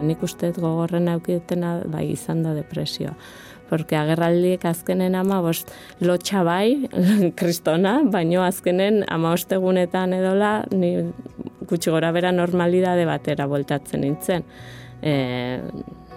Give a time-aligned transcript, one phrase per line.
[0.00, 3.14] Nik uste gogorren aukidetena bai izan da depresioa.
[3.70, 5.70] Porque agerraldiek azkenen ama bost
[6.02, 6.88] lotxa bai,
[7.38, 10.96] kristona, baino azkenen ama ostegunetan edola, ni
[11.70, 14.46] gutxi gora bera normalidade batera voltatzen nintzen.
[15.02, 15.14] E,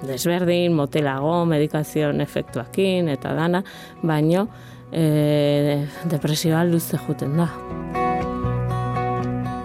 [0.07, 3.63] desberdin, motelago, medikazioen efektuakin eta dana,
[4.01, 4.47] baino
[4.91, 7.49] e, depresioa luze juten da.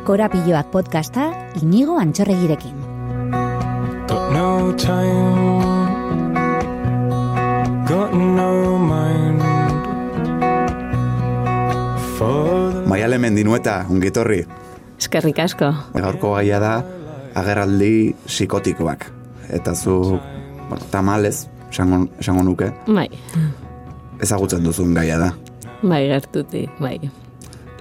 [0.09, 1.29] Korapilloak podcasta
[1.61, 2.88] inigo antxorregirekin.
[4.33, 5.89] No time
[7.89, 9.43] Got no mind
[12.89, 14.47] Maiale mendinueta, ungitorri.
[14.99, 15.69] Eskerrik asko.
[15.93, 16.73] Gaurko gaia da,
[17.37, 19.05] agerraldi psikotikoak.
[19.53, 20.17] Eta zu,
[20.91, 22.71] tamalez, esango, esango nuke.
[22.89, 23.07] Bai.
[24.25, 25.31] Ezagutzen duzun gaia da.
[25.83, 26.97] Bai, gertuti, bai.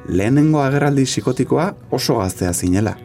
[0.07, 2.97] Lehenengo agerraldi psikotikoa oso gaztea zinela.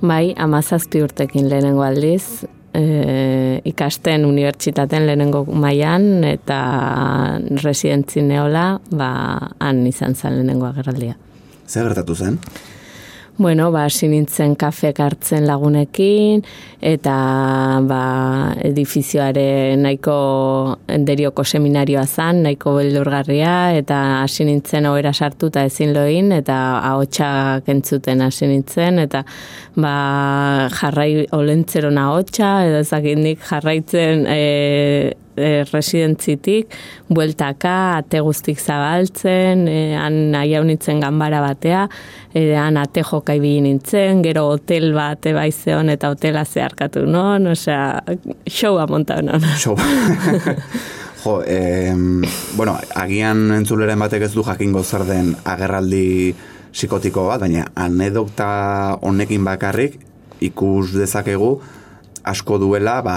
[0.00, 6.60] Bai, amazazpi urtekin lehenengo aldiz, e, ikasten unibertsitaten lehenengo mailan eta
[7.62, 9.10] residentzi neola, ba,
[9.58, 11.16] han izan zen lehenengo agerraldia.
[11.66, 12.38] Zer gertatu zen?
[13.38, 16.40] Bueno, ba, sinintzen kafek hartzen lagunekin,
[16.80, 17.16] eta
[17.84, 17.98] ba,
[18.64, 20.14] edifizioare nahiko
[21.04, 26.56] derioko seminarioa zan, nahiko beldurgarria, eta hasi nintzen ohera sartu eta ezin loin, eta
[26.94, 29.26] ahotsak entzuten hasi nintzen, eta
[29.76, 29.94] ba,
[30.80, 34.40] jarrai olentzerona ahotsa, edo ezakindik jarraitzen e,
[35.36, 36.74] e, residentzitik,
[37.08, 41.86] bueltaka, ate guztik zabaltzen, e, han nahi nitzen ganbara batea,
[42.34, 48.02] e, han ate jokai nintzen, gero hotel bat ebaizeon eta hotela zeharkatu non, osea,
[48.46, 49.40] showa monta non.
[49.58, 49.76] Show.
[51.24, 51.94] jo, eh,
[52.56, 56.34] bueno, agian entzuleren batek ez du jakingo zer den agerraldi
[56.72, 59.98] psikotiko bat, baina anedokta honekin bakarrik
[60.44, 61.56] ikus dezakegu
[62.26, 63.16] asko duela ba,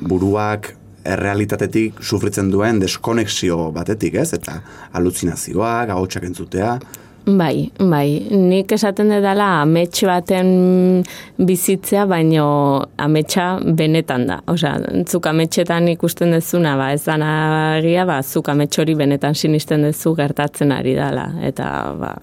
[0.00, 0.72] buruak
[1.14, 4.32] errealitatetik sufritzen duen deskonexio batetik, ez?
[4.36, 4.60] Eta
[4.98, 6.76] aluzinazioak, ahotsak entzutea.
[7.26, 10.50] Bai, bai, nik esaten dela amets baten
[11.42, 12.44] bizitzea, baino
[13.02, 14.36] ametsa benetan da.
[14.46, 17.32] Osa, zuk ametxetan ikusten dezuna, ba, ez dana
[17.80, 21.26] egia, ba, zuk amets hori benetan sinisten dezu gertatzen ari dela.
[21.42, 21.68] Eta,
[21.98, 22.14] ba,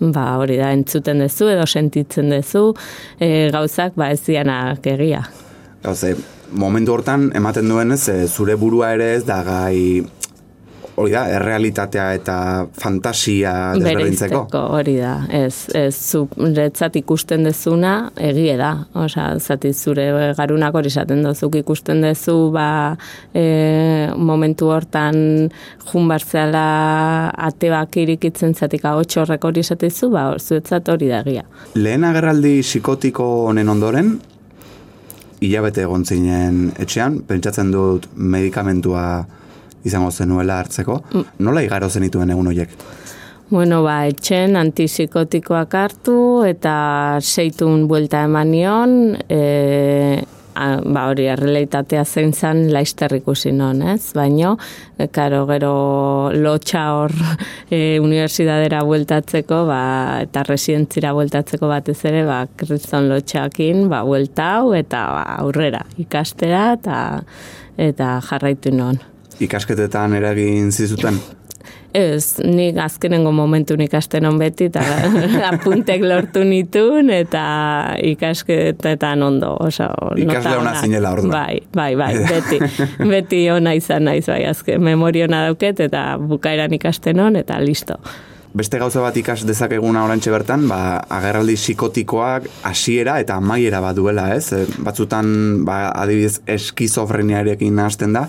[0.00, 2.70] ba, hori da, entzuten dezu edo sentitzen dezu,
[3.20, 5.26] e, gauzak, ba, ez dianak egia.
[5.84, 6.16] Gauze,
[6.52, 10.02] momentu hortan ematen duenez e, zure burua ere ez da gai
[10.94, 12.36] hori da, errealitatea eta
[12.78, 14.42] fantasia desberdintzeko.
[14.76, 20.06] hori da, ez, ez zu retzat ikusten dezuna egie da, osea, zati zure
[20.38, 22.96] garunak hori esaten dozuk ikusten dezu, ba,
[23.34, 23.44] e,
[24.16, 25.48] momentu hortan
[25.88, 26.66] junbartzeala
[27.48, 31.46] atebak irikitzen zatik hau txorrek hori esatizu, ba, zuetzat hori da egia.
[31.74, 34.14] Lehen agerraldi psikotiko honen ondoren,
[35.42, 39.04] hilabete egon zinen etxean, pentsatzen dut medikamentua
[39.84, 41.00] izango zenuela hartzeko.
[41.12, 41.30] Mm.
[41.46, 42.76] Nola igaro zenituen egun horiek?
[43.52, 46.16] Bueno, ba, etxen antipsikotikoak hartu
[46.48, 46.74] eta
[47.20, 48.94] seitun buelta eman nion,
[49.28, 50.22] e,
[50.54, 54.12] ba hori errealitatea zein zen laister ikusi non, ez?
[54.16, 54.56] Baino,
[54.98, 55.74] e, karo, gero
[56.34, 57.14] lotxa hor
[57.70, 59.82] e, universidadera bueltatzeko, ba,
[60.26, 66.98] eta residentzira bueltatzeko batez ere, ba, kriston lotxakin, ba, bueltau, eta ba, aurrera, ikastera, eta,
[67.90, 69.00] eta jarraitu non.
[69.42, 71.18] Ikasketetan eragin zizuten?
[71.94, 74.80] Ez, nik azkenengo momentu nik asten beti, eta
[75.52, 77.44] apuntek lortu nitun, eta
[78.12, 79.52] ikasketetan ondo.
[79.60, 81.28] Oso, Ikasle hona zinela ordu.
[81.32, 82.60] Bai, bai, bai, beti,
[83.12, 88.00] beti ona izan naiz, bai, azken, memoriona dauket, eta bukaeran ikasten on, eta listo.
[88.52, 94.26] Beste gauza bat ikas dezakeguna orantxe bertan, ba, agerraldi psikotikoak hasiera eta amaiera bat duela,
[94.36, 94.52] ez?
[94.84, 98.26] Batzutan, ba, adibidez, eskizofreniarekin hasten da,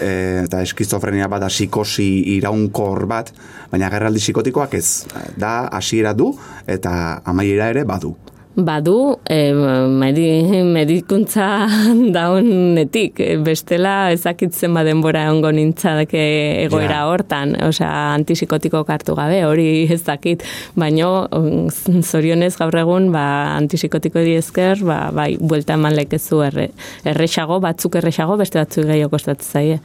[0.00, 3.32] e, eta eskizofrenia bada psikosi iraunkor bat,
[3.70, 4.88] baina gerraldi psikotikoak ez.
[5.36, 6.32] Da, hasiera du
[6.66, 8.16] eta amaiera ere badu
[8.58, 9.52] badu e,
[10.66, 11.46] medikuntza
[12.16, 16.22] daunetik, bestela ezakitzen badenbora ongo nintzadeke
[16.64, 20.42] egoera hortan, osea antipsikotiko kartu gabe, hori ez dakit,
[20.78, 23.24] baino mm, zorionez gaur egun ba,
[23.56, 26.68] antipsikotiko esker, ba, bai, buelta eman lekezu erre,
[27.06, 29.78] errexago, batzuk errexago, beste batzuk gehiago kostatu zaie.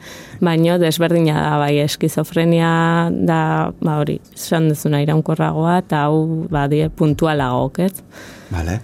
[0.44, 2.70] Baino desberdina da, bai, eskizofrenia
[3.14, 3.40] da,
[3.80, 7.92] ba, hori, esan dezuna iraunkorragoa, eta hau, ba, die, puntualago, ez?
[8.50, 8.80] Vale.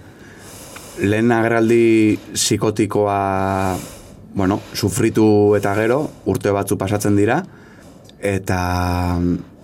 [1.01, 3.77] Lehen agerraldi psikotikoa,
[4.35, 7.41] bueno, sufritu eta gero, urte batzu pasatzen dira,
[8.21, 8.59] eta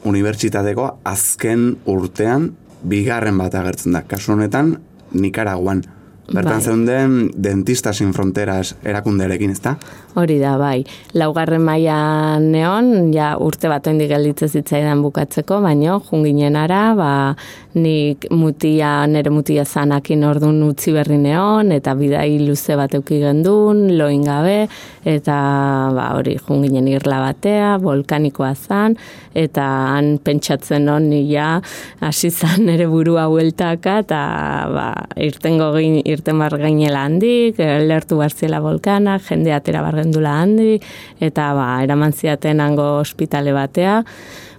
[0.07, 2.51] unibertsitateko azken urtean
[2.87, 4.03] bigarren bat agertzen da.
[4.07, 4.77] Kasu honetan,
[5.13, 5.83] Nikaraguan.
[6.27, 6.63] Bertan Bai.
[6.63, 9.77] zeunden dentista sin fronteras erakundearekin, ezta?
[10.17, 10.81] Hori da, bai.
[11.13, 17.11] Laugarren maila neon, ja urte bat oindik gelditzen zitzaidan bukatzeko, baino, junginen ara, ba,
[17.77, 23.83] nik mutia, nere mutia zanakin ordun utzi berri neon, eta bidai luze bat euki gendun,
[23.99, 24.55] loin gabe,
[25.05, 25.35] eta
[25.93, 28.97] ba, hori junginen irla batea, volkanikoa zan,
[29.37, 31.59] eta han pentsatzen hon ja,
[32.01, 34.23] hasi zan nere burua bueltaka, eta
[34.73, 34.87] ba,
[35.29, 40.83] irtengo gain, irten bar gainela handik, lertu barzela volkana, jende atera bargendula handik,
[41.19, 44.03] eta ba, eraman ziaten hango ospitale batea,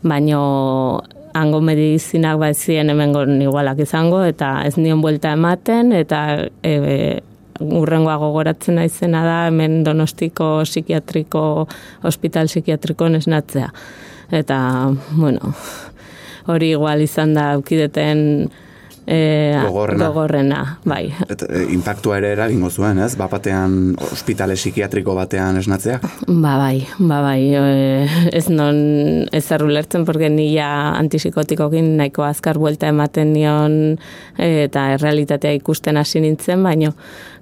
[0.03, 1.03] baino
[1.35, 7.21] hango medizinak ba ez ziren hemengo igualak izango, eta ez nion buelta ematen, eta e,
[7.61, 11.69] urrengoa gogoratzen naizena da hemen donostiko psikiatriko,
[12.03, 13.71] hospital psikiatriko nesnatzea.
[14.31, 15.55] Eta, bueno,
[16.47, 18.51] hori igual izan da aukideten
[19.09, 20.07] e, Gogorrena.
[20.07, 21.15] gogorrena, bai.
[21.29, 23.15] Et, e, impactua ere eragingo zuen, ez?
[23.17, 25.99] Bapatean ospitale psikiatriko batean esnatzea.
[26.29, 28.05] Ba bai, ba bai, e,
[28.37, 28.77] ez non
[29.33, 33.99] ez ulertzen, porque ni ja antipsikotikokin nahiko azkar buelta ematen nion
[34.37, 36.93] eta errealitatea ikusten hasi nintzen, baino,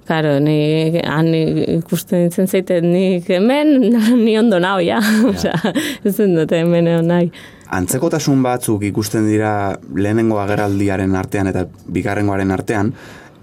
[0.07, 3.73] Karo, ni han ikusten nintzen zeite, nik hemen
[4.25, 5.01] ni ondo nao, ja.
[5.33, 5.73] Osea,
[6.07, 7.27] ez dute hemen nahi.
[7.75, 9.51] Antzekotasun batzuk ikusten dira
[9.95, 12.93] lehenengo agerraldiaren artean eta bigarrengoaren artean,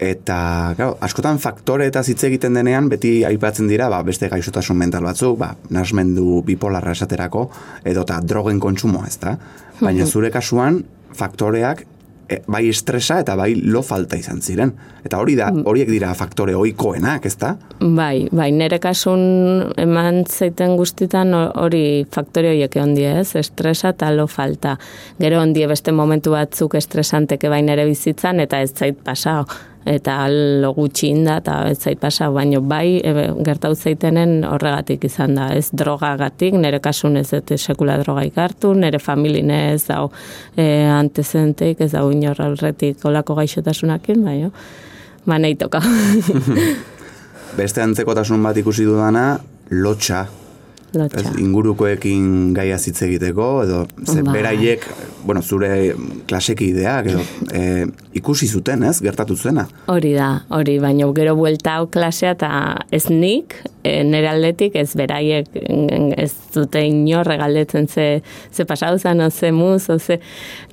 [0.01, 5.05] eta claro, askotan faktore eta hitz egiten denean beti aipatzen dira ba, beste gaixotasun mental
[5.07, 7.49] batzuk, ba, nasmendu bipolarra esaterako,
[7.85, 9.37] edo eta drogen kontsumoa, ez da?
[9.81, 10.83] Baina zure kasuan
[11.15, 11.85] faktoreak
[12.29, 14.73] e, bai estresa eta bai lo falta izan ziren.
[15.05, 17.55] Eta hori da, horiek dira faktore ohikoenak, ez da?
[17.81, 23.35] Bai, bai, nire kasun eman zaiten guztitan hori faktore horiek egon die, ez?
[23.37, 24.79] Estresa eta lo falta.
[25.21, 29.45] Gero ondie beste momentu batzuk estresanteke bain ere bizitzan eta ez zait pasao
[29.85, 35.37] eta lo gutxi inda eta ez zait pasao, baino bai e, gertau zaitenen horregatik izan
[35.39, 40.11] da, ez drogagatik, nire kasun ez dut sekula droga ikartu, nire familin ez dau
[40.57, 44.55] e, antezenteik, ez dau inor aurretik olako gaixotasunakin, baino,
[45.27, 45.83] ba nahi toka.
[47.61, 49.35] Beste antzekotasun bat ikusi dudana,
[49.71, 50.25] lotxa,
[50.95, 51.21] Lotxa.
[51.21, 54.35] Ez, ingurukoekin gaia hitz egiteko, edo ze Bai.
[54.39, 54.87] beraiek,
[55.25, 55.95] bueno, zure
[56.29, 57.87] klaseki ideak, edo e,
[58.21, 59.67] ikusi zuten, ez, gertatu zuena.
[59.91, 62.51] Hori da, hori, baina gero buelta hau klasea eta
[62.95, 65.49] ez nik, e, nire aldetik, ez beraiek,
[66.17, 68.07] ez dute inor galdetzen ze,
[68.53, 70.21] ze pasau zen, o ze muz, o ze,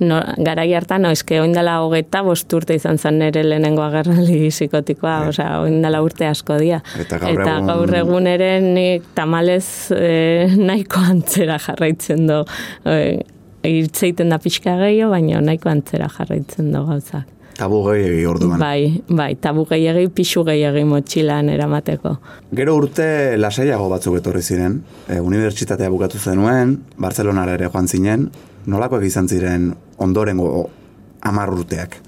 [0.00, 5.16] no, garai hartan, no, eske oindala hogeta bost urte izan zen nire lehenengo agerraldi psikotikoa,
[5.32, 6.82] osea, oindala urte asko dia.
[7.00, 9.64] Eta gaur eta egun- gaur egun ere nik tamalez
[9.96, 10.11] e,
[10.68, 12.42] nahiko antzera jarraitzen do,
[12.86, 13.20] e,
[13.68, 17.28] irtzeiten da pixka gehiago, baina nahiko antzera jarraitzen do gauzak.
[17.56, 18.60] Tabu gehiagi orduan.
[18.60, 22.14] Bai, bai, tabu gehiagi, pixu gehiagi motxilan eramateko.
[22.56, 28.30] Gero urte lasaiago batzuk etorri ziren, e, unibertsitatea bukatu zenuen, Barcelonara ere joan zinen,
[28.66, 29.72] nolakoak izan ziren
[30.02, 30.48] ondorengo
[31.28, 32.00] hamar urteak.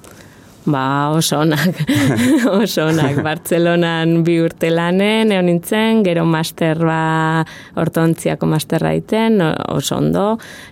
[0.64, 1.76] Ba, oso onak,
[2.62, 3.18] oso onak.
[3.24, 7.42] Bartzelonan bi urte lanen, egon nintzen, gero master ba,
[7.82, 10.24] ortontziako masterra iten, oso ondo,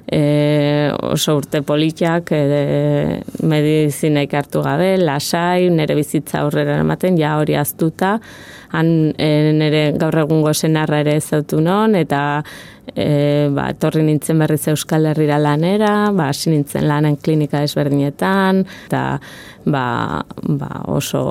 [0.09, 0.23] e,
[1.12, 8.15] oso urte politiak, e, medizina ikartu gabe, lasai, nire bizitza aurrera ematen, ja hori aztuta,
[8.72, 12.43] han e, nire gaur egungo senarra ere zautu non, eta
[12.94, 19.02] e, ba, etorri nintzen berriz Euskal Herrira lanera, ba, hasi nintzen lanen klinika desberdinetan, eta
[19.64, 19.84] ba,
[20.48, 21.22] ba, oso,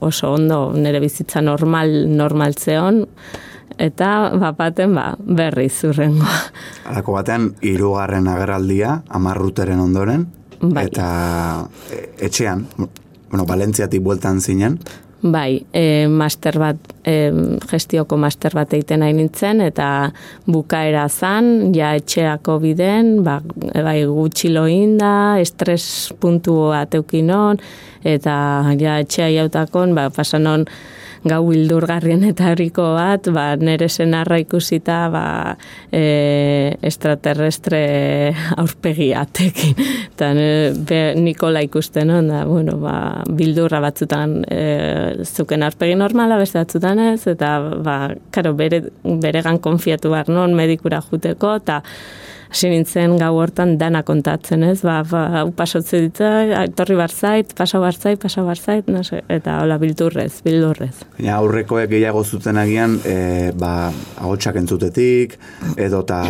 [0.00, 3.04] oso ondo nire bizitza normal, normaltzeon,
[3.80, 6.40] eta bapaten ba, berriz urrengoa.
[6.90, 10.26] Alako batean, hirugarren agerraldia, hamar urteren ondoren,
[10.60, 10.88] Bai.
[10.90, 14.80] eta e, etxean, bueno, Valentziatik bueltan zinen,
[15.22, 17.28] Bai, e, master bat, e,
[17.68, 19.88] gestioko master bat egiten nahi nintzen, eta
[20.48, 23.34] bukaera zan, ja etxeako biden, ba,
[23.68, 27.60] e, bai, gutxi loinda, estres puntu bat eukinon,
[28.00, 28.34] eta
[28.80, 30.64] ja etxea jautakon, ba, pasanon
[31.24, 35.24] gau bildurgarrien eta horiko bat, ba, nere senarra ikusita, ba,
[35.92, 37.82] e, extraterrestre
[38.56, 39.76] aurpegiatekin.
[40.20, 40.30] Eta
[41.16, 42.94] Nikola ikusten hon, da, bueno, ba,
[43.36, 44.64] bildurra batzutan e,
[45.24, 47.98] zuken aurpegi normala, beste batzutan ez, eta, ba,
[48.34, 51.80] karo, bere, beregan konfiatu behar non medikura juteko, eta
[52.50, 54.80] hasi nintzen gau hortan dana kontatzen, ez?
[54.82, 56.30] Ba, ba pasotze ditza,
[56.64, 60.92] etorri barzait, pasa barzait, pasa barzait, no sé, eta hola bildurrez, bildurrez.
[61.22, 65.36] Ja, aurrekoek gehiago zuten agian, e, ba, ahotsak entzutetik,
[65.80, 66.20] edo ta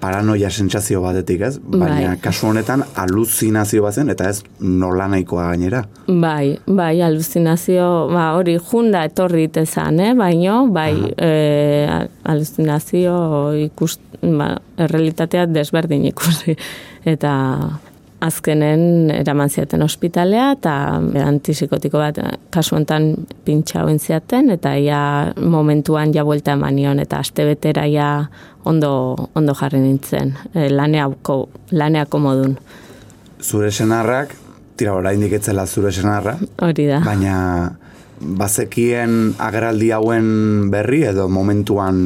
[0.00, 1.56] paranoia sentsazio batetik, ez?
[1.60, 2.20] Baina Bai.
[2.22, 5.82] kasu honetan aluzinazio bazen, eta ez nola nahikoa gainera.
[6.06, 10.14] Bai, bai, aluzinazio, ba, hori junda etorri tezan, eh?
[10.14, 11.88] baino, bai, e,
[12.30, 13.18] aluzinazio
[13.66, 16.56] ikust, ba, errealitatea desberdin ikusi.
[17.06, 17.32] Eta
[18.20, 20.74] azkenen eraman ziaten ospitalea eta
[21.24, 22.18] antizikotiko bat
[22.52, 23.14] kasu honetan
[23.46, 25.00] pintxa hoen ziaten eta ia
[25.40, 28.10] momentuan ja buelta eman nion eta astebetera ja
[28.64, 32.58] ondo, ondo jarri nintzen, e, laneako, laneako modun.
[33.40, 34.34] Zure senarrak,
[34.76, 37.00] tira oraindik etzela zure senarra, Hori da.
[37.04, 37.36] baina
[38.20, 40.26] bazekien ageraldi hauen
[40.70, 41.96] berri edo momentuan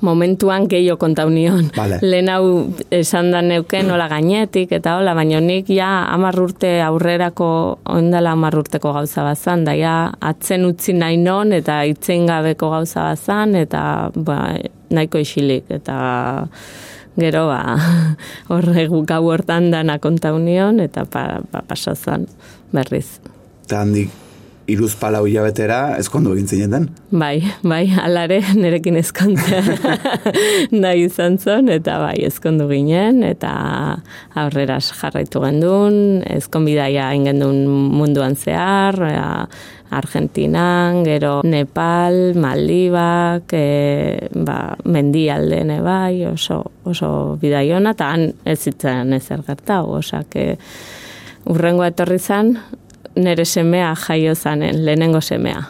[0.00, 1.68] momentuan gehiago kontau nion.
[1.76, 1.98] Vale.
[2.02, 7.50] Lehen hau esan da neuken hola gainetik eta hola, baina nik ja hamar urte aurrerako
[7.84, 13.10] ondala hamar urteko gauza bazan, da ja atzen utzi nahi non eta itzen gabeko gauza
[13.10, 13.82] bazan eta
[14.16, 14.38] ba,
[14.90, 16.46] nahiko isilik eta
[17.18, 17.76] gero ba
[18.54, 22.24] horregu gau hortan dana kontau nion eta pa, pa, pasazan
[22.72, 23.20] berriz.
[23.66, 24.27] eta handik
[24.68, 26.88] iruz palau hilabetera ezkondu egin zineten.
[27.10, 29.62] Bai, bai, alare nerekin ezkontzea
[30.82, 33.50] nahi izan zen, eta bai, ezkondu ginen, eta
[34.38, 35.98] aurrera jarraitu gendun,
[36.36, 37.64] ezkonbidaia ingendun
[37.96, 39.32] munduan zehar, ea,
[39.88, 49.16] Argentinan, gero Nepal, Maldibak, e, ba, mendialden bai, oso, oso bidaiona, eta han ez zitzen
[49.16, 50.36] ezer gertau, osak,
[51.48, 52.52] urrengo etorri zan,
[53.18, 55.64] nere semea jaio zanen, lehenengo semea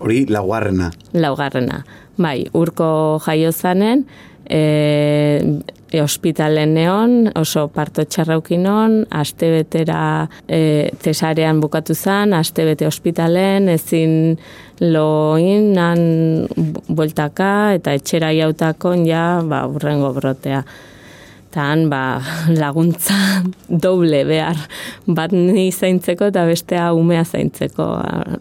[0.00, 0.90] Hori laugarrena.
[1.14, 1.80] laugarrena.
[2.18, 4.04] Bai, urko jaio zanen,
[4.48, 4.60] e,
[5.90, 13.68] e, ospitalen neon, oso parto txarraukinon, aste betera e, tesarean bukatu zan, aste bete ospitalen,
[13.74, 14.38] ezin
[14.80, 15.98] loin, nan
[16.54, 20.62] bu- bueltaka, eta etxera jautakon ja, ba, urrengo brotea.
[21.50, 22.20] Tan, ba,
[22.62, 23.16] laguntza
[23.84, 24.60] doble behar.
[25.06, 27.88] Bat ni zaintzeko eta bestea umea zaintzeko.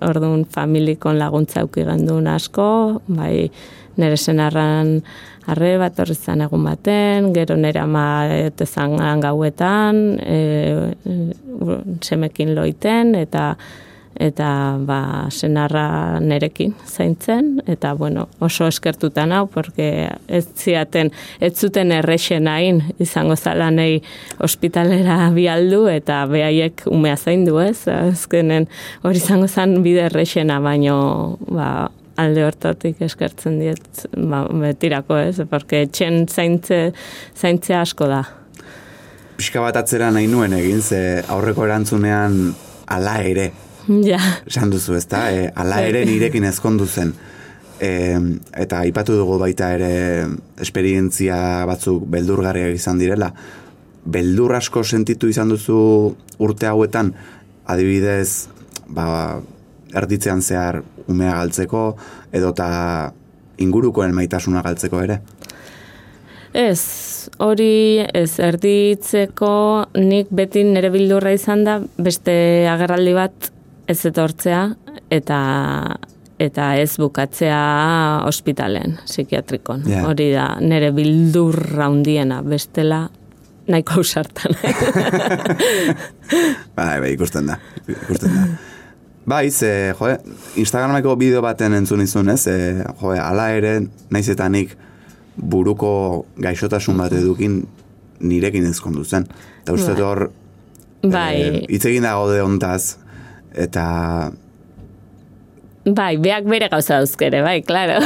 [0.08, 2.68] Orduan familikon laguntza auki gendun asko,
[3.08, 3.50] bai
[3.98, 5.02] nire senarran
[5.48, 10.40] arre bat horri zan egun baten, gero nire ama etezan gauetan, e,
[12.04, 13.54] semekin loiten, eta
[14.20, 21.92] eta ba, senarra nerekin zaintzen, eta bueno, oso eskertuta nau, porque ez ziaten, ez zuten
[21.92, 24.02] errexen hain, izango zala nahi
[24.44, 28.68] ospitalera bialdu, eta behaiek umea zaindu ez, azkenen
[29.04, 30.98] hori izango zan bide errexena, baino
[31.48, 36.92] ba, alde hortatik eskertzen diet ba, betirako ez, porque etxen zaintze,
[37.38, 38.24] zaintzea asko da.
[39.38, 42.40] Pixka bat atzera nahi nuen egin, ze aurreko erantzunean
[42.90, 43.52] ala ere,
[44.12, 47.14] Ja, esan duzu ezta, e, ala ere nirekin ezkondu zen.
[47.80, 47.92] E,
[48.58, 49.92] eta aipatu dugu baita ere
[50.64, 53.32] esperientzia batzuk beldurgarriak izan direla.
[54.08, 55.80] Beldur asko sentitu izan duzu
[56.44, 57.14] urte hauetan,
[57.68, 58.48] adibidez,
[58.88, 59.40] ba,
[59.96, 61.90] erditzean zehar umea galtzeko,
[62.36, 62.68] edota
[63.64, 65.22] ingurukoen maitasuna galtzeko ere.
[66.58, 69.52] Ez, hori ez erditzeko
[70.00, 72.34] nik beti nire bildurra izan da beste
[72.72, 73.52] agerraldi bat
[73.88, 74.62] ez etortzea
[75.10, 75.40] eta
[76.40, 77.60] eta ez bukatzea
[78.28, 79.88] ospitalen, psikiatrikon.
[79.90, 80.04] Ja.
[80.06, 83.08] Hori da, nire bildurra hundiena, bestela
[83.68, 84.54] nahiko ausartan.
[86.78, 87.56] Bai, bai, ikusten da.
[87.88, 88.44] Ikusten da.
[89.28, 90.14] Bai, ze, joe,
[90.62, 92.46] Instagrameko bideo baten entzun izun, ez?
[92.48, 93.74] E, joe, ala ere,
[94.14, 94.76] naiz eta nik
[95.38, 95.90] buruko
[96.44, 97.58] gaixotasun bat edukin
[98.20, 99.26] nirekin ezkondu zen.
[99.64, 100.04] Eta uste Bai.
[100.06, 100.24] hor,
[101.04, 102.98] bai, eh, hitz egin dago de ontaz,
[103.56, 104.32] eta
[105.88, 108.02] Bai, beak bere gauza dauzkere, bai, klaro.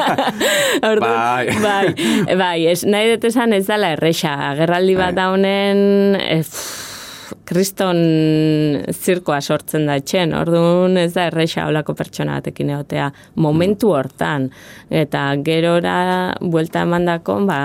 [0.90, 1.92] Orduan, Bai.
[1.94, 4.32] bai, bai, ez, nahi dut esan ez dela erresa.
[4.48, 5.22] Agerraldi bat Bai.
[7.26, 7.98] Eh, kriston
[8.92, 13.10] zirkoa sortzen da etxen, orduan ez da erresa olako pertsona batekin egotea
[13.42, 14.48] momentu hortan.
[14.90, 17.60] Eta gerora buelta emandako, ba,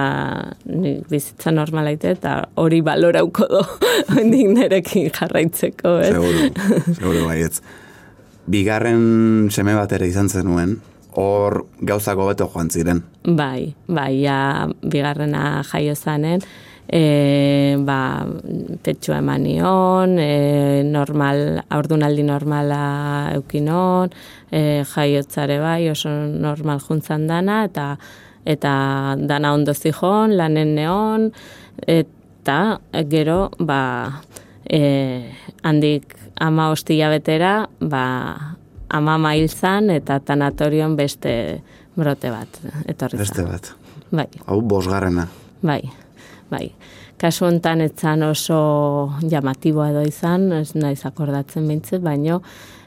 [1.10, 3.64] bizitza normalaite eta hori balorauko do,
[4.18, 6.14] hendik nerekin jarraitzeko, ez?
[6.16, 7.62] seguru, seguru baietz.
[8.52, 10.80] Bigarren seme bat ere izan zenuen,
[11.20, 13.04] hor gauzako beto joan ziren.
[13.24, 16.42] Bai, bai, ja, bigarrena jaio zanen,
[16.92, 18.28] e, ba,
[18.84, 22.82] petxua eman nion, e, normal, aurdunaldi normala
[23.38, 24.12] eukinon,
[24.52, 27.96] e, jaiotzare bai, oso normal juntzan dana, eta
[28.44, 28.74] eta
[29.22, 31.30] dana ondo zijon, lanen neon,
[31.88, 32.58] eta
[33.10, 33.82] gero, ba,
[34.66, 35.30] e,
[35.64, 38.06] handik ama hostia betera, ba,
[38.90, 41.62] ama mail zan, eta tanatorion beste
[41.96, 43.22] brote bat, etorri.
[43.22, 43.72] Beste bat.
[44.12, 45.30] Bai, Hau bosgarrena.
[45.62, 45.84] bai,
[46.52, 46.68] bai.
[47.22, 48.60] Kasu hontan etzan oso
[49.22, 52.42] llamatiboa edo izan, ez naiz akordatzen bintzet, baino,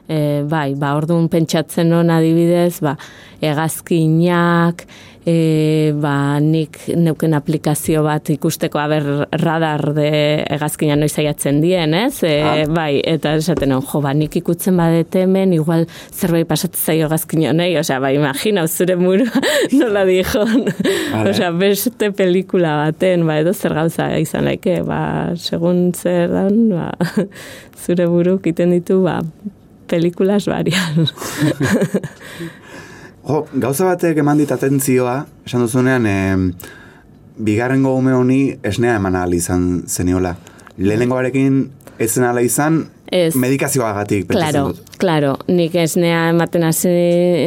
[0.07, 2.95] e, bai, ba, orduan pentsatzen hon adibidez, ba,
[3.43, 4.85] egazkinak,
[5.25, 9.07] e, ba, nik neuken aplikazio bat ikusteko aber
[9.41, 10.09] radar de
[10.53, 12.21] egazkina noiz aiatzen dien, ez?
[12.23, 12.61] E, Ah.
[12.69, 17.47] Bai, eta esaten hon, jo, ba, nik ikutzen badete hemen, igual zerbait pasatzen zaio egazkin
[17.49, 19.25] honei, osea, ba, imagina, zure muru
[19.79, 20.67] nola dijon.
[20.69, 21.29] Vale.
[21.33, 25.01] osea, beste pelikula baten, ba, edo zer gauza izan laike, ba,
[25.35, 26.91] segun zer dan, ba,
[27.85, 29.19] zure buruk iten ditu, ba,
[29.89, 31.05] pelikulas varian.
[33.27, 36.53] Jo, gauza batek eman dit atentzioa, esan duzunean, em,
[37.37, 40.35] bigarrengo ume honi esnea eman ahal izan zeniola.
[40.77, 41.63] Lehenengoarekin
[41.99, 43.35] ez zen ala izan, Ez.
[43.35, 44.97] medikazioagatik pentsatzen Claro, dut.
[44.97, 46.89] claro, nik esnea ematen hasi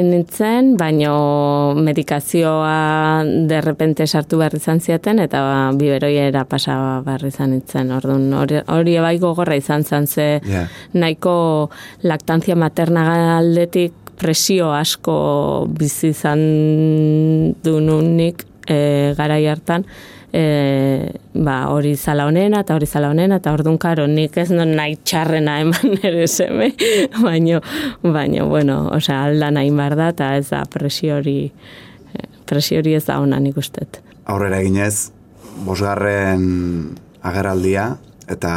[0.06, 7.90] nintzen, baino medikazioa derrepente sartu behar izan zieten, eta biberoiera pasa behar izan nintzen.
[7.92, 10.66] Orduan, hori, hori bai gogorra izan zen, ze Ja.
[10.94, 11.70] nahiko
[12.02, 16.42] laktantzia materna aldetik presio asko bizi izan
[17.64, 19.84] du nunik e, garai hartan,
[20.32, 24.74] e, ba, hori zala honena eta hori zala honena eta orduan karo nik ez non
[24.76, 26.72] nahi txarrena eman ere seme
[27.22, 27.62] baino,
[28.02, 32.96] baino, bueno, osea, alda nahi behar da eta ez da presio hori eh, presio hori
[32.98, 34.02] ez da ona nik ustet.
[34.28, 35.10] Aurrera eginez,
[35.64, 37.94] bosgarren agerraldia,
[38.28, 38.52] eta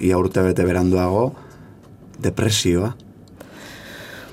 [0.00, 1.32] ia urte bete beranduago,
[2.22, 2.94] depresioa.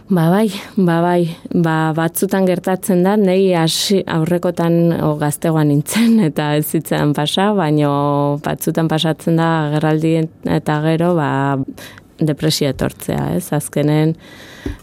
[0.10, 6.50] Ba bai, ba bai, ba batzutan gertatzen da, nei hasi aurrekotan o, gaztegoan nintzen eta
[6.60, 10.18] ez zitzen pasa, baino batzutan pasatzen da agerraldi
[10.60, 11.30] eta gero ba
[12.20, 13.48] depresio etortzea, ez?
[13.54, 14.16] Azkenen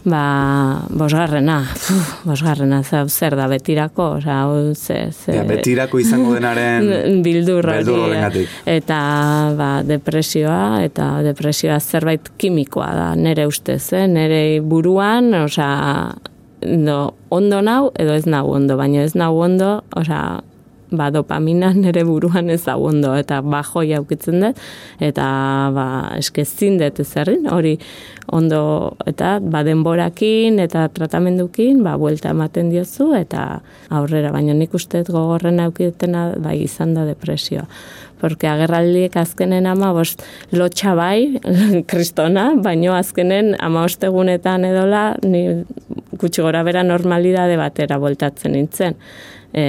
[0.05, 6.89] ba bosgarrena, uf, bosgarrena za- zer da betirako, hau ze, ze Ja, betirako izango denaren
[7.25, 8.49] bildur hori, beldur horrengatik.
[8.65, 8.99] eta
[9.57, 14.05] ba, depresioa eta depresioa zerbait kimikoa da nere ustez, eh?
[14.07, 16.13] nere buruan, osea,
[16.77, 20.41] no, ondo nau edo ez nau ondo, baina ez nau ondo, osea,
[20.91, 24.59] ba, dopamina nere buruan ez da ondo, eta bajoi aukitzen dut,
[24.99, 25.25] eta
[25.75, 25.87] ba,
[26.19, 27.77] eskezin dut ez errin, hori
[28.31, 28.61] ondo,
[29.07, 35.59] eta ba, denborakin eta tratamendukin, ba, buelta ematen diozu, eta aurrera, baina nik uste gogorren
[35.63, 37.65] aukitena bai izan da depresioa.
[38.21, 40.21] Porque agerraldiek azkenen ama bost
[40.53, 41.39] lotxa bai,
[41.91, 45.63] kristona, baino azkenen ama ostegunetan edola, ni
[46.21, 48.99] gutxi gora bera normalidade batera voltatzen nintzen.
[49.53, 49.65] E,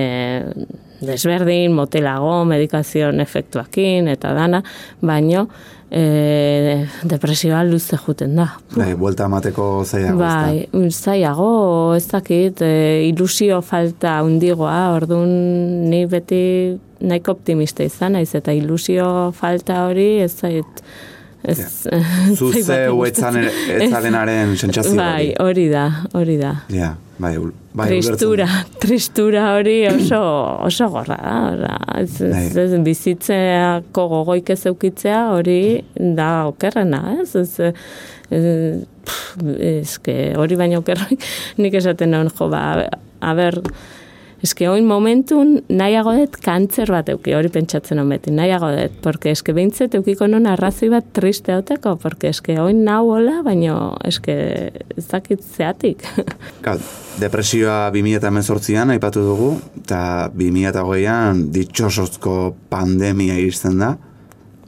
[1.07, 4.63] desberdin, motelago, medikazioen efektuakin eta dana,
[5.03, 5.47] baino
[5.91, 8.49] e, depresioa luze juten da.
[8.77, 11.53] Bai, buelta emateko zailago, Bai, zaiago,
[11.97, 15.35] ez dakit, e, ilusio falta undigoa, orduan
[15.91, 16.43] ni beti
[17.03, 20.85] nahiko optimista izan naiz eta ilusio falta hori ez zait
[21.45, 21.97] ez, ezta?
[22.31, 23.39] ez Zu zait bat zeu gustatzen.
[23.47, 25.69] etzan etzarenaren sentsazio Bai, hori.
[25.73, 26.53] da, hori da.
[26.73, 27.33] Ja, bai,
[27.75, 28.47] bai, tristura,
[28.83, 30.21] tristura hori oso,
[30.69, 31.19] oso gorra
[31.61, 31.77] da.
[31.99, 32.65] Ez, ez, Bai.
[32.65, 35.61] ez, bizitzeako gogoik ez eukitzea hori
[35.97, 37.35] da okerrena, ez?
[37.37, 37.73] Ez,
[38.31, 38.45] ez,
[39.05, 39.35] pff,
[39.73, 41.25] eske hori baino okerrik
[41.59, 42.63] nik esaten nahi jo, ba,
[43.23, 43.59] a ber,
[44.43, 49.33] eske oin momentun nahiago dut kantzer bat euki, hori pentsatzen hon beti, nahiago dut, porque
[49.37, 54.35] eske behintzet eukiko non arrazoi bat triste hauteko, porque eske oin nau hola, baino eske
[54.97, 56.03] ez dakit zeatik.
[56.65, 56.77] Ka,
[57.23, 59.53] depresioa 2018an aipatu dugu,
[59.85, 62.39] eta 2008an ditxosozko
[62.73, 63.95] pandemia iristen da,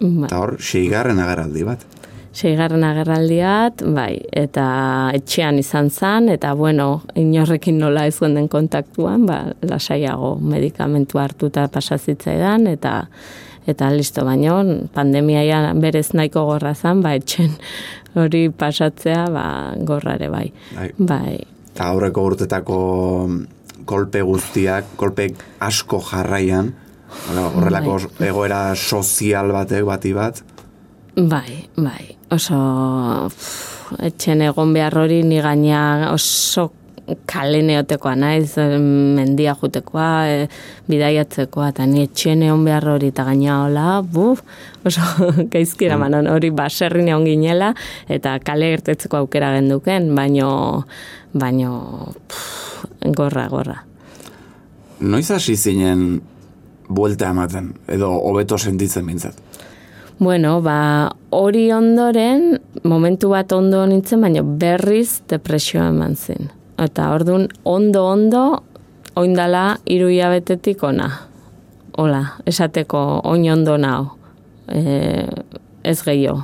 [0.04, 0.26] Ba.
[0.26, 1.84] eta hor, seigarren agerraldi bat.
[2.34, 4.66] Seigarren agerraldiat, bai, eta
[5.14, 12.66] etxean izan zan, eta bueno, inorrekin nola ez den kontaktuan, ba, lasaiago medikamentu hartuta pasazitzaidan,
[12.66, 13.04] eta
[13.70, 14.58] eta listo, baino,
[14.92, 17.54] pandemiaia berez nahiko gorra zan, ba, etxen
[18.18, 19.46] hori pasatzea, ba,
[19.86, 20.48] gorra ere bai.
[20.74, 20.90] Bai.
[20.98, 21.36] Bai,
[21.74, 22.80] Eta aurreko urtetako
[23.84, 25.28] kolpe guztiak, kolpe
[25.60, 26.72] asko jarraian,
[27.30, 30.42] horrelako egoera sozial batek bati bat,
[31.14, 32.58] Bai, bai, oso
[33.30, 36.70] pff, etxen egon behar hori ni gaina oso
[37.28, 40.46] kale neotekoa naiz, mendia jutekoa, e,
[40.88, 44.40] bidaiatzekoa, eta ni etxen egon behar hori eta gaina hola, buf,
[44.88, 45.04] oso
[45.52, 47.74] gaizkira manon, hori baserri egon ginela,
[48.08, 50.50] eta kale ertetzeko aukera genduken, baino,
[51.36, 51.74] baino,
[52.28, 53.82] pff, gorra, gorra.
[55.00, 56.22] noiz hasi zinen
[56.88, 59.36] buelta ematen, edo hobeto sentitzen bintzat?
[60.18, 66.50] Bueno, ba, hori ondoren, momentu bat ondo nintzen, baina berriz depresioa eman zin.
[66.78, 68.44] Eta orduan, ondo-ondo,
[69.18, 71.08] oindala hiru hilabetetik ona.
[71.98, 73.00] Hola, esateko
[73.30, 74.14] oin ondo nao.
[74.68, 75.26] E,
[75.82, 76.42] ez gehiago.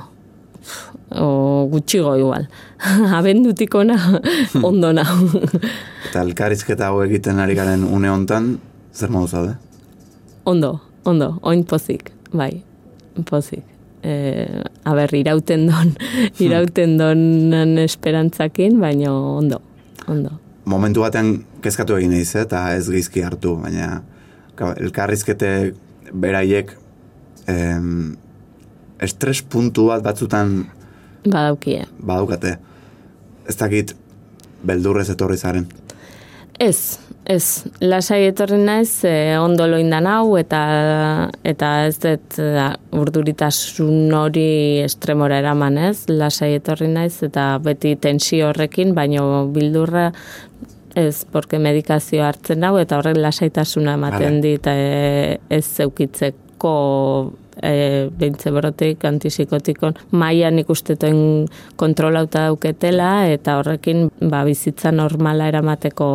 [1.15, 2.47] O gutxigo igual.
[3.19, 3.97] Abendutik ona
[4.63, 5.15] ondo nao.
[6.09, 8.57] Eta elkarizketa hau egiten ari garen une hontan,
[8.93, 9.55] zer modu zaude?
[10.43, 10.73] Ondo,
[11.07, 12.63] ondo, oin pozik, bai,
[13.29, 13.63] pozik.
[14.03, 14.45] E,
[14.83, 15.93] aber, irauten don,
[16.45, 19.61] irauten donan esperantzakin, baina ondo,
[20.07, 20.37] ondo.
[20.65, 24.01] Momentu batean kezkatu egin eiz, eta ez geizki hartu, baina
[24.55, 25.51] ka, elkarrizkete
[26.11, 26.73] beraiek
[27.49, 28.15] em,
[29.01, 30.63] estres puntu bat batzutan
[31.25, 31.85] Badaukie.
[32.01, 32.57] badaukate.
[33.49, 33.95] Ez dakit
[34.65, 35.67] beldurrez etorri zaren.
[36.61, 37.45] Ez, ez,
[37.81, 40.59] lasai etorri naiz, e, ondo loindan hau, eta,
[41.47, 48.51] eta ez dut da, urduritasun hori estremora eraman ez, lasai etorri naiz, eta beti tensio
[48.51, 50.11] horrekin, baino bildurra
[50.93, 56.75] ez, porque medikazio hartzen hau, eta horrek lasaitasuna ematen dit, e, ez zeukitzeko
[57.63, 66.09] e, beintze borotik, antipsikotikon, maian ikustetoen kontrolauta dauketela, eta horrekin ba, bizitza normala eramateko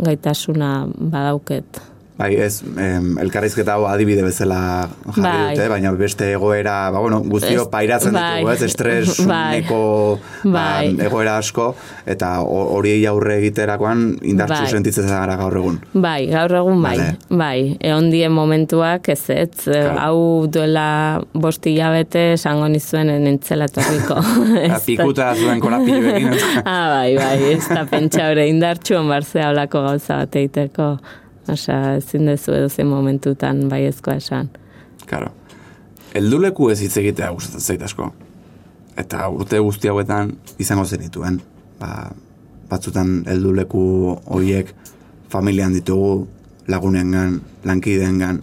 [0.00, 1.89] gaitasuna badauket.
[2.20, 4.58] Bai, ez, em, elkarrizketa hau adibide bezala
[5.06, 5.54] jarri Bai.
[5.54, 8.42] dute, baina beste egoera, ba, bueno, guztio pairatzen bai.
[8.42, 9.60] ditugu, ez, estres Bai.
[9.62, 10.90] neko Bai.
[10.98, 11.70] ba, egoera asko,
[12.04, 14.70] eta ho- horiei aurre egiterakoan indartsu Bai.
[14.74, 15.80] sentitzen gara gaur egun.
[15.94, 17.16] Bai, gaur egun bai, Vale.
[17.30, 19.98] bai, egon dien momentuak ez ez, Claro.
[19.98, 26.34] hau duela bosti hilabete esango nizuen nintzela da- Pikuta zuen korapiloekin.
[26.64, 30.90] ah, bai, bai, ez da pentsa hori indartxu onbarzea olako gauza bat egiteko.
[31.52, 34.50] Osa, ezin dezu edo zen momentutan bai ezkoa esan.
[35.06, 35.32] Claro.
[36.14, 38.10] Elduleku ez hitz egitea gustatzen zait asko.
[38.98, 41.40] Eta urte guzti hauetan izango zenituen.
[41.80, 42.10] Ba,
[42.70, 43.82] batzutan helduleku
[44.26, 44.74] horiek
[45.30, 46.26] familian ditugu,
[46.68, 48.40] lagunengan, lankideengan,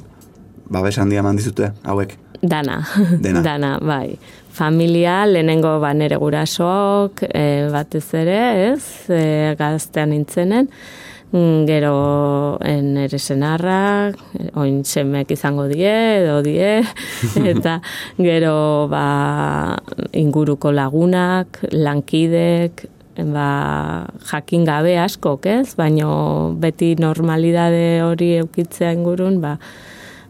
[0.71, 2.17] babes handia eman dizute hauek.
[2.41, 2.81] Dana.
[3.23, 3.43] Dena.
[3.49, 4.17] Dana, bai.
[4.57, 8.39] Familia, lehenengo ba nere gurasoak, e, batez ere,
[8.71, 14.19] ez, e, gaztean nintzenen, Mm, gero en nere senarrak,
[14.55, 15.91] oin semek izango die,
[16.23, 16.83] edo die,
[17.53, 17.81] eta
[18.17, 19.77] gero ba,
[20.15, 22.85] inguruko lagunak, lankidek,
[23.33, 25.75] ba, jakin gabe askok, ez?
[25.75, 29.57] Baino beti normalidade hori eukitzea ingurun, ba,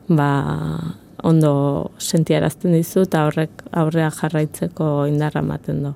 [0.09, 0.31] ba,
[1.27, 5.93] ondo sentiarazten dizu eta horrek aurrea jarraitzeko indarra ematen du.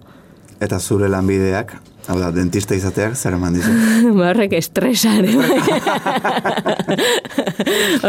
[0.61, 1.73] Eta zure lanbideak,
[2.09, 3.71] hau da, dentista izateak zer eman dizu.
[4.17, 5.31] Ba, horrek estresare.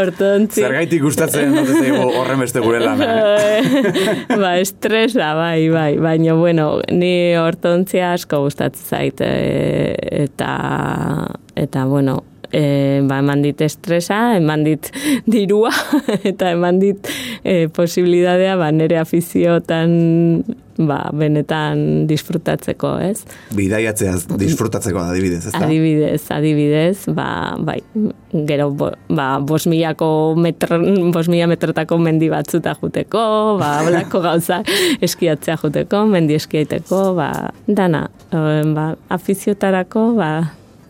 [0.02, 0.62] Ortontzi.
[0.64, 3.08] Zergaitik gustatzen dut zaigu horren beste gure lana.
[3.52, 3.60] eh?
[4.42, 10.52] ba, estresa, bai, bai, baina, bueno, ni ortontzia asko gustatzen zait, e, eta,
[11.58, 12.14] eta, bueno,
[12.52, 14.90] e, ba, eman dit estresa, eman dit
[15.26, 15.72] dirua,
[16.30, 17.12] eta eman dit
[17.42, 19.96] e, posibilidadea, ba, nere afiziotan,
[20.76, 23.24] ba, benetan disfrutatzeko, ez?
[23.56, 25.64] Bidaiatzeaz disfrutatzeko adibidez, ezta?
[25.66, 27.28] Adibidez, adibidez, ba,
[27.60, 27.78] bai,
[28.48, 30.80] gero, bo, ba, bos milako metro,
[31.12, 33.26] bos mila metrotako mendi batzuta juteko,
[33.60, 34.62] ba, blako gauza
[35.00, 37.30] eskiatzea juteko, mendi eskiaiteko, ba,
[37.66, 40.32] dana, ba, afiziotarako, ba,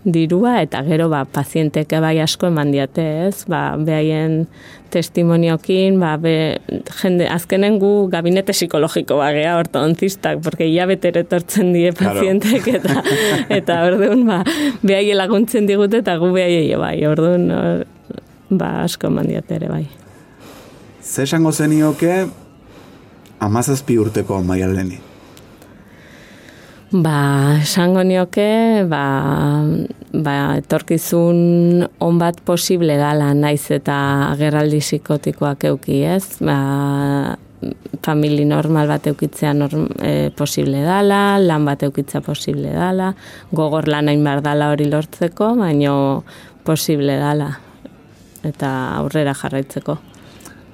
[0.05, 3.45] dirua eta gero ba pazienteke bai asko eman diate, ez?
[3.49, 4.47] Ba, behaien
[4.93, 6.35] testimoniokin, ba, be,
[7.01, 12.99] jende, azkenen gu gabinete psikologiko bagea ortodontista, porque ia betere etortzen die pazientek eta
[13.59, 14.43] eta orduan ba
[14.83, 16.97] behaie laguntzen digute eta gu behaie bai.
[17.07, 17.87] Orduan or,
[18.51, 19.87] ba asko eman diate ere bai.
[21.03, 22.27] Ze esango zenioke
[23.41, 25.12] amazazpi urteko maialeni.
[26.93, 29.65] Ba, esango nioke, ba,
[30.13, 33.95] ba, etorkizun on bat posible dala, naiz eta
[34.35, 36.37] agerraldi psikotikoak euki, ez?
[36.45, 36.59] Ba,
[38.05, 43.15] famili normal bat eukitzea norm, e, posible dala, lan bat eukitzea posible dala,
[43.57, 45.95] gogor lan hain behar dala hori lortzeko, baino
[46.67, 47.55] posible dala,
[48.45, 49.97] eta aurrera jarraitzeko.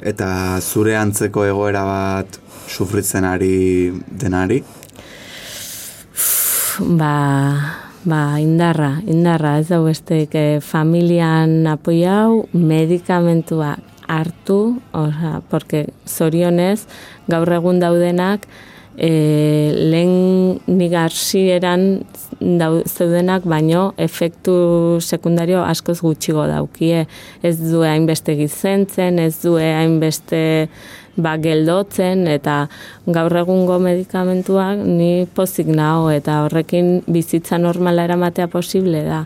[0.02, 4.64] Eta zure antzeko egoera bat sufritzen ari denari,
[6.78, 7.58] Ba,
[8.04, 13.72] ba, indarra, indarra, ez da besteik eh, familian apoiau, medikamentua
[14.06, 16.84] hartu, oza, porque zorionez,
[17.26, 18.46] gaur egun daudenak,
[18.94, 19.10] e,
[19.74, 22.04] lehen nik hasieran
[22.38, 27.06] dau, zeudenak, baino efektu sekundario askoz gutxigo daukie.
[27.42, 30.68] Ez du hainbeste gizentzen, ez du hainbeste
[31.18, 32.62] ba, geldotzen, eta
[33.06, 39.24] gaur egungo medikamentuak ni pozik naho, eta horrekin bizitza normala eramatea posible da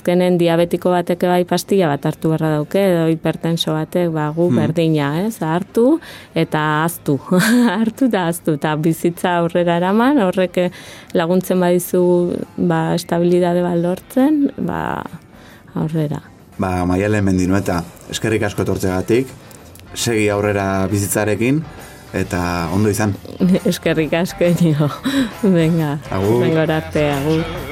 [0.00, 4.60] azkenen diabetiko batek bai pastilla bat hartu beharra dauke, edo hipertenso batek, ba, gu hmm.
[4.62, 5.98] berdina, ez, hartu
[6.34, 7.18] eta aztu,
[7.80, 10.62] hartu eta aztu, eta bizitza aurrera eraman, horrek
[11.18, 12.02] laguntzen badizu,
[12.56, 14.80] ba, estabilidade baldortzen, ba,
[15.74, 16.22] aurrera.
[16.60, 19.28] Ba, maialen mendinu eta eskerrik asko etortzegatik,
[19.94, 21.62] segi aurrera bizitzarekin,
[22.14, 22.42] eta
[22.74, 23.14] ondo izan.
[23.70, 24.90] eskerrik asko enio,
[25.42, 26.40] venga, agur.
[26.44, 27.69] venga orarte, agur.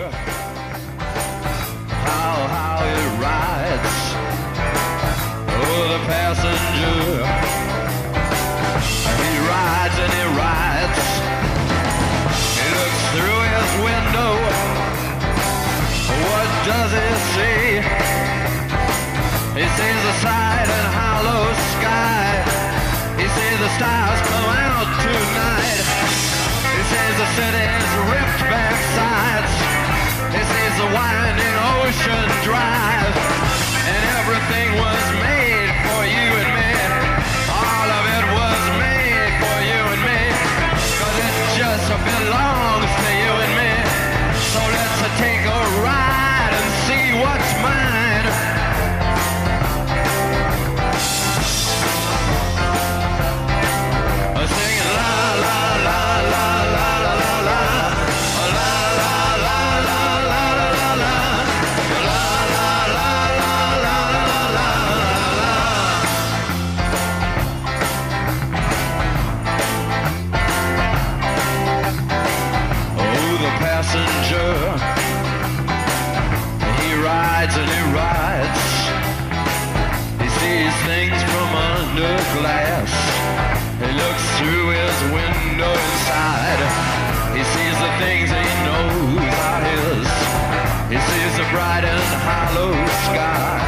[91.50, 92.72] Bright and hollow
[93.08, 93.60] sky.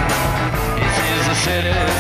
[0.78, 1.99] He sees the city